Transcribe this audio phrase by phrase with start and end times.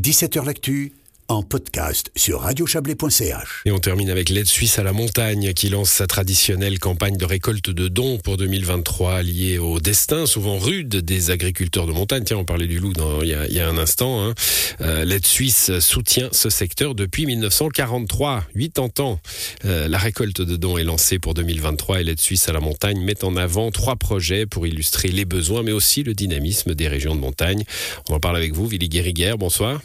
[0.00, 0.94] 17h L'actu
[1.30, 3.62] en podcast sur radiochablais.ch.
[3.64, 7.24] Et on termine avec l'aide suisse à la montagne qui lance sa traditionnelle campagne de
[7.24, 12.24] récolte de dons pour 2023 liée au destin souvent rude des agriculteurs de montagne.
[12.24, 12.92] Tiens, on parlait du loup
[13.22, 14.24] il, y a, un instant.
[14.24, 14.34] Hein.
[14.80, 19.20] Euh, l'aide suisse soutient ce secteur depuis 1943, 80 ans.
[19.66, 23.00] Euh, la récolte de dons est lancée pour 2023 et l'aide suisse à la montagne
[23.00, 27.14] met en avant trois projets pour illustrer les besoins mais aussi le dynamisme des régions
[27.14, 27.62] de montagne.
[28.08, 29.34] On en parle avec vous, Willy Guériguer.
[29.38, 29.80] Bonsoir.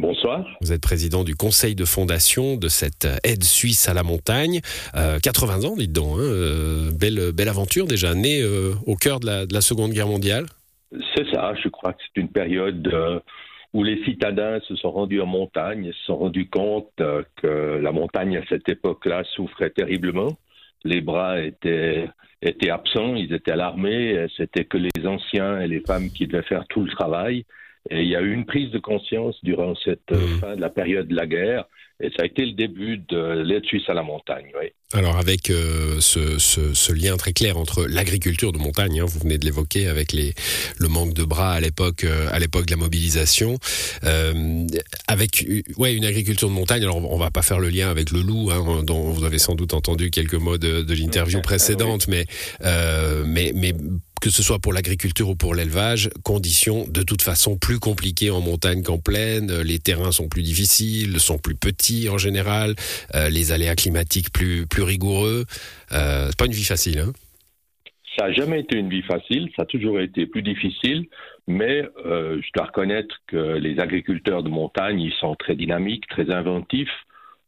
[0.00, 0.46] Bonsoir.
[0.62, 4.60] Vous êtes président du conseil de fondation de cette aide suisse à la montagne.
[4.94, 6.16] 80 euh, ans, dites donc.
[6.16, 10.46] Hein, euh, belle, belle aventure déjà, née euh, au cœur de la, Seconde Guerre mondiale.
[11.14, 12.90] C'est ça, je crois que c'est une période
[13.74, 18.38] où les citadins se sont rendus en montagne se sont rendus compte que la montagne
[18.38, 20.38] à cette époque-là souffrait terriblement.
[20.82, 22.08] Les bras étaient,
[22.40, 26.64] étaient absents, ils étaient alarmés, c'était que les anciens et les femmes qui devaient faire
[26.70, 27.44] tout le travail.
[27.88, 30.40] Et il y a eu une prise de conscience durant cette euh, mmh.
[30.40, 31.64] fin de la période de la guerre,
[32.00, 34.52] et ça a été le début de l'aide suisse à la montagne.
[34.60, 34.72] Oui.
[34.92, 39.20] Alors avec euh, ce, ce, ce, lien très clair entre l'agriculture de montagne, hein, vous
[39.20, 40.34] venez de l'évoquer, avec les,
[40.78, 43.56] le manque de bras à l'époque, euh, à l'époque de la mobilisation,
[44.02, 44.66] euh,
[45.06, 46.82] avec ouais une agriculture de montagne.
[46.82, 49.54] Alors on va pas faire le lien avec le loup, hein, dont vous avez sans
[49.54, 52.26] doute entendu quelques mots de, de l'interview précédente, mais
[52.60, 53.74] mais mais
[54.20, 58.42] que ce soit pour l'agriculture ou pour l'élevage, conditions de toute façon plus compliquées en
[58.42, 59.62] montagne qu'en plaine.
[59.62, 62.74] Les terrains sont plus difficiles, sont plus petits en général,
[63.14, 65.44] les aléas climatiques plus plus rigoureux.
[65.92, 66.98] Euh, c'est pas une vie facile.
[67.00, 67.12] Hein
[68.18, 71.06] ça n'a jamais été une vie facile, ça a toujours été plus difficile,
[71.46, 76.30] mais euh, je dois reconnaître que les agriculteurs de montagne, ils sont très dynamiques, très
[76.30, 76.92] inventifs,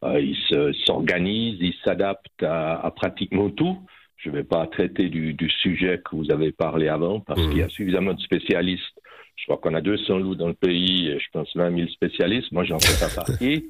[0.03, 3.77] euh, ils s'organisent, ils s'adaptent à, pratiquement tout.
[4.17, 7.49] Je ne vais pas traiter du, sujet que vous avez parlé avant, parce mmh.
[7.49, 8.99] qu'il y a suffisamment de spécialistes.
[9.35, 12.51] Je crois qu'on a 200 loups dans le pays, et je pense 20 000 spécialistes.
[12.51, 13.65] Moi, j'en fais pas partie.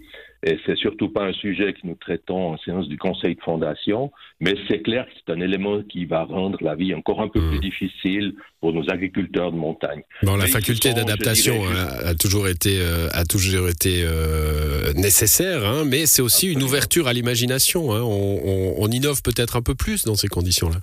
[0.46, 4.12] Et c'est surtout pas un sujet que nous traitons en séance du conseil de fondation,
[4.42, 7.40] mais c'est clair que c'est un élément qui va rendre la vie encore un peu
[7.40, 7.62] plus hmm.
[7.62, 10.02] difficile pour nos agriculteurs de montagne.
[10.22, 16.06] Bon, la faculté d'adaptation a, toujours été, euh, a toujours été euh, nécessaire, hein, mais
[16.06, 17.94] c'est aussi une ouverture à l'imagination.
[17.94, 18.02] Hein.
[18.04, 20.80] on innove peut-être un peu plus dans ces conditions-là.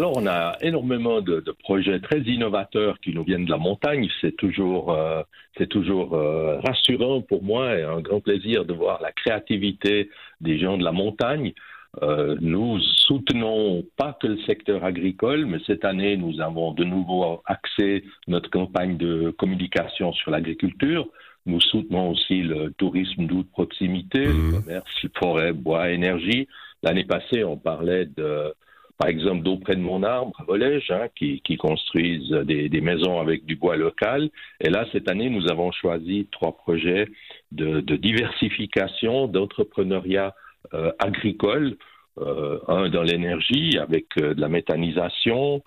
[0.00, 4.08] Alors, on a énormément de, projets très innovateurs qui nous viennent de la montagne.
[4.22, 5.22] C'est toujours, euh,
[5.58, 10.08] c'est toujours euh, rassurant pour moi et un grand plaisir de voir la créativité
[10.40, 11.52] des gens de la montagne.
[12.00, 17.42] Euh, nous soutenons pas que le secteur agricole, mais cette année, nous avons de nouveau
[17.44, 21.08] axé notre campagne de communication sur l'agriculture.
[21.44, 24.52] Nous soutenons aussi le tourisme de proximité, le mmh.
[24.52, 26.48] commerce, forêt, bois, énergie.
[26.82, 28.54] L'année passée, on parlait de
[29.00, 33.56] par exemple d'auprès de mon arbre à Volège, hein, qui, construisent des, maisons avec du
[33.56, 34.28] bois local.
[34.60, 37.08] Et là, cette année, nous avons choisi trois projets
[37.50, 40.34] de, diversification, d'entrepreneuriat
[40.74, 41.76] euh, agricole.
[42.18, 45.62] Euh, un dans l'énergie avec euh, de la méthanisation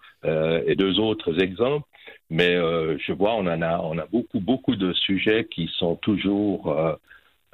[0.67, 1.88] et deux autres exemples.
[2.29, 6.73] Mais je vois, on en a, on a beaucoup, beaucoup de sujets qui sont toujours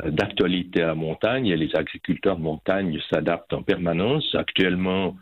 [0.03, 4.35] d'actualité à montagne et les agriculteurs de montagne s'adaptent en permanence.
[4.35, 5.15] Actuellement,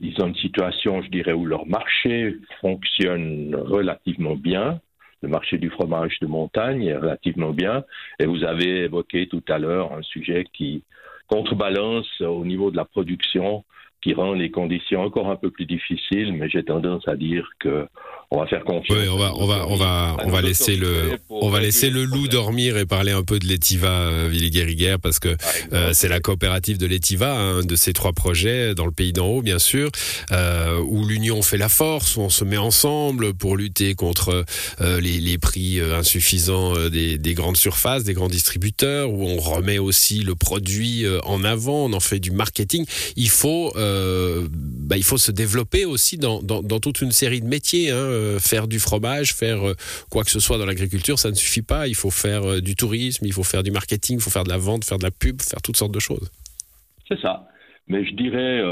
[0.00, 4.80] ils ont une situation, je dirais, où leur marché fonctionne relativement bien.
[5.22, 7.84] Le marché du fromage de montagne est relativement bien.
[8.18, 10.84] Et vous avez évoqué tout à l'heure un sujet qui
[11.28, 13.64] contrebalance au niveau de la production,
[14.02, 16.34] qui rend les conditions encore un peu plus difficiles.
[16.34, 17.88] Mais j'ai tendance à dire que
[18.30, 18.98] on va faire confiance.
[18.98, 22.04] Oui, on va, on va, on va, on va laisser le, on va laisser le
[22.04, 25.36] loup dormir et parler un peu de l'Etiva euh, Villiers-Guerriguer parce que
[25.72, 29.26] euh, c'est la coopérative de l'Etiva, un de ces trois projets dans le pays d'en
[29.26, 29.90] haut, bien sûr,
[30.32, 34.44] euh, où l'union fait la force, où on se met ensemble pour lutter contre
[34.80, 39.36] euh, les, les, prix euh, insuffisants des, des, grandes surfaces, des grands distributeurs, où on
[39.36, 42.86] remet aussi le produit en avant, on en fait du marketing.
[43.14, 47.46] Il faut, bah, il faut se développer aussi dans, dans, dans toute une série de
[47.46, 47.90] métiers.
[47.90, 49.74] Hein euh, faire du fromage, faire euh,
[50.10, 51.86] quoi que ce soit dans l'agriculture, ça ne suffit pas.
[51.86, 54.48] Il faut faire euh, du tourisme, il faut faire du marketing, il faut faire de
[54.48, 56.30] la vente, faire de la pub, faire toutes sortes de choses.
[57.08, 57.48] C'est ça.
[57.88, 58.62] Mais je dirais,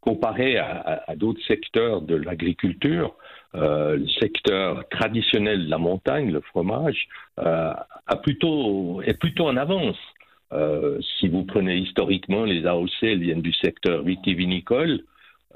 [0.00, 3.14] comparé à, d'autres secteurs de l'agriculture,
[3.54, 7.06] le secteur traditionnel de la montagne, le fromage,
[7.36, 9.96] a plutôt, est plutôt en avance.
[11.20, 15.04] si vous prenez historiquement, les AOC viennent du secteur vitivinicole.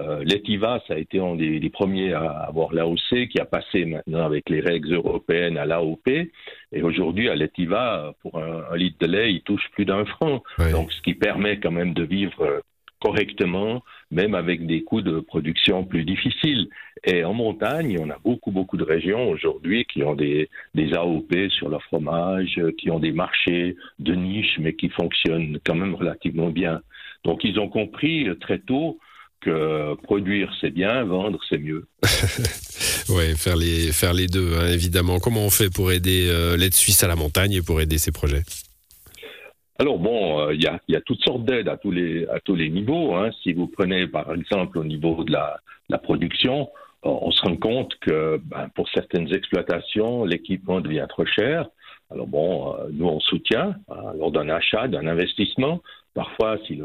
[0.01, 4.25] Euh, L'ETIVA, ça a été un des, premiers à avoir l'AOC, qui a passé maintenant
[4.25, 6.09] avec les règles européennes à l'AOP.
[6.73, 10.43] Et aujourd'hui, à l'ETIVA, pour un, litre de lait, il touche plus d'un franc.
[10.71, 12.63] Donc, ce qui permet quand même de vivre
[13.01, 16.69] correctement, même avec des coûts de production plus difficiles.
[17.05, 21.33] Et en montagne, on a beaucoup, beaucoup de régions aujourd'hui qui ont des, des AOP
[21.51, 26.49] sur leur fromage, qui ont des marchés de niche, mais qui fonctionnent quand même relativement
[26.49, 26.81] bien.
[27.25, 28.99] Donc ils ont compris très tôt
[30.03, 31.87] produire c'est bien, vendre c'est mieux.
[33.09, 35.19] oui, faire les, faire les deux, hein, évidemment.
[35.19, 38.13] Comment on fait pour aider euh, l'aide suisse à la montagne et pour aider ces
[38.13, 38.43] projets?
[39.79, 42.41] Alors bon, euh, il y, a, y, a, toutes sortes d'aides à tous les à
[42.41, 43.15] tous les niveaux.
[43.15, 43.31] Hein.
[43.43, 45.59] Si vous prenez par exemple au niveau de la,
[45.89, 46.69] la production,
[47.03, 51.67] on se rend compte que ben, pour certaines exploitations, l'équipement devient trop cher.
[52.11, 55.83] Alors bon, euh, nous on soutient hein, lors d'un achat, d'un investissement.
[56.17, 56.81] Parfois, si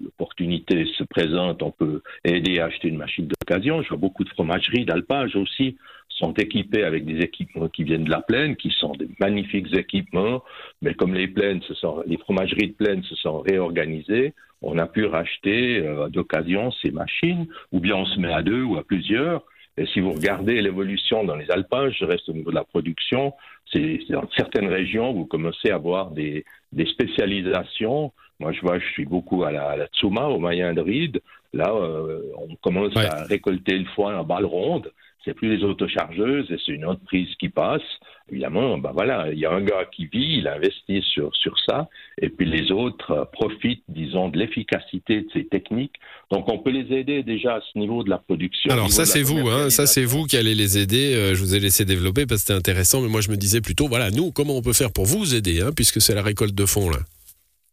[0.00, 3.82] l'opportunité se présente, on peut aider à acheter une machine d'occasion.
[3.82, 5.76] Je vois beaucoup de fromageries, d'alpage aussi,
[6.08, 10.42] sont équipées avec des équipements qui viennent de la plaine, qui sont des magnifiques équipements,
[10.80, 14.86] mais comme les plaines, se sont, les fromageries de plaine se sont réorganisées, on a
[14.86, 18.82] pu racheter euh, d'occasion ces machines, ou bien on se met à deux ou à
[18.82, 19.44] plusieurs.
[19.78, 23.32] Et si vous regardez l'évolution dans les alpages, je reste au niveau de la production,
[23.72, 28.86] c'est dans certaines régions, vous commencez à avoir des, des spécialisations moi, je vois, je
[28.86, 31.20] suis beaucoup à la, Tsuma, au Mayen de Ride.
[31.52, 34.92] Là, euh, on commence à récolter le foin en balle ronde.
[35.24, 37.82] C'est plus les autochargeuses et c'est une autre prise qui passe.
[38.30, 41.88] Évidemment, ben voilà, il y a un gars qui vit, il investit sur, sur ça,
[42.20, 45.94] et puis les autres euh, profitent, disons, de l'efficacité de ces techniques.
[46.30, 48.70] Donc, on peut les aider déjà à ce niveau de la production.
[48.70, 51.14] Alors, ça, c'est vous, hein, ça, c'est vous qui allez les aider.
[51.14, 53.62] Euh, je vous ai laissé développer parce que c'était intéressant, mais moi, je me disais
[53.62, 56.54] plutôt, voilà, nous, comment on peut faire pour vous aider, hein, puisque c'est la récolte
[56.54, 56.98] de fonds, là?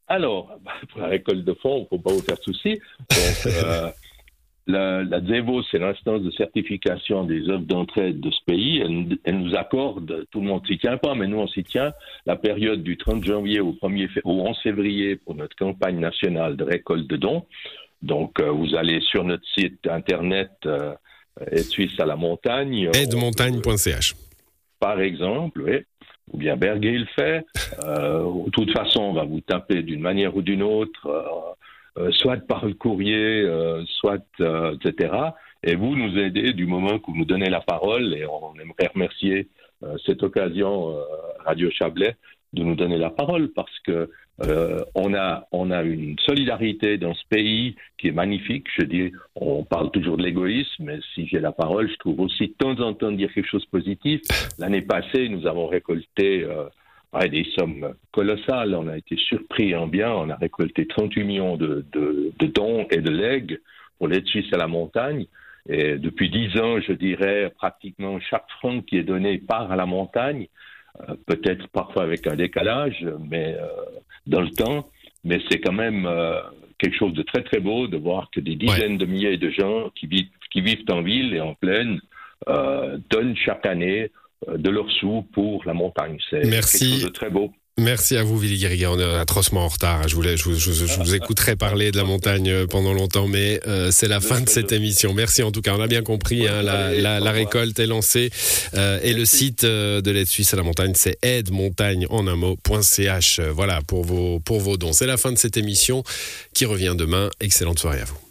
[0.07, 0.57] Alors,
[0.91, 2.79] pour la récolte de fonds, il ne faut pas vous faire de soucis.
[3.47, 3.89] Euh,
[4.67, 5.19] la, la
[5.71, 8.79] c'est l'instance de certification des œuvres d'entraide de ce pays.
[9.23, 11.93] Elle, nous accorde, tout le monde s'y tient pas, mais nous on s'y tient,
[12.25, 16.63] la période du 30 janvier au, 1er, au 11 février pour notre campagne nationale de
[16.63, 17.45] récolte de dons.
[18.01, 20.93] Donc, euh, vous allez sur notre site internet euh,
[21.51, 22.89] Aide Suisse à la montagne.
[22.93, 24.15] Aidemontagne.ch.
[24.79, 25.79] Par exemple, oui
[26.31, 27.45] ou bien Berger le fait.
[27.83, 31.34] Euh, de toute façon, on va vous taper d'une manière ou d'une autre, euh, euh,
[32.11, 33.47] soit par courrier,
[33.99, 35.13] soit etc.
[35.63, 38.13] Et vous nous aidez du moment que vous nous donnez la parole.
[38.13, 39.47] Et on aimerait remercier
[40.05, 40.95] cette occasion
[41.45, 42.15] Radio Chablais
[42.53, 44.09] de nous donner la parole parce que
[44.43, 48.67] euh, on, a, on a une solidarité dans ce pays qui est magnifique.
[48.77, 52.47] Je dis, on parle toujours de l'égoïsme, mais si j'ai la parole, je trouve aussi
[52.47, 54.21] de temps en temps dire quelque chose de positif.
[54.59, 56.65] L'année passée, nous avons récolté euh,
[57.19, 58.75] des sommes colossales.
[58.75, 60.11] On a été surpris en bien.
[60.11, 63.59] On a récolté 38 millions de, de, de dons et de legs
[63.97, 65.25] pour l'aide suisse à la montagne.
[65.67, 69.85] Et depuis dix ans, je dirais, pratiquement chaque franc qui est donné part à la
[69.85, 70.47] montagne.
[71.01, 73.67] Euh, peut-être parfois avec un décalage, mais euh,
[74.27, 74.89] dans le temps.
[75.23, 76.39] Mais c'est quand même euh,
[76.77, 79.89] quelque chose de très très beau de voir que des dizaines de milliers de gens
[79.95, 81.99] qui vivent, qui vivent en ville et en plaine
[83.09, 84.11] donnent chaque année
[84.55, 86.17] de leurs sous pour la montagne.
[86.29, 87.51] C'est quelque chose de très beau.
[87.77, 88.89] Merci à vous, Willy Guériga.
[88.89, 90.07] On est atrocement en retard.
[90.07, 93.59] Je, voulais, je, vous, je, vous écouterai parler de la montagne euh, pendant longtemps, mais
[93.67, 95.13] euh, c'est la fin de cette émission.
[95.13, 95.75] Merci en tout cas.
[95.75, 96.47] On a bien compris.
[96.47, 98.29] Hein, la, la, la, récolte est lancée
[98.75, 102.37] euh, et le site euh, de l'aide suisse à la montagne, c'est aidemontagne en un
[102.37, 103.41] mot.ch.
[103.41, 104.93] Voilà pour vos, pour vos dons.
[104.93, 106.03] C'est la fin de cette émission
[106.53, 107.29] qui revient demain.
[107.41, 108.24] Excellente soirée à vous.